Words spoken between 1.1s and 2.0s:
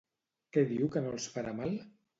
els farà mal?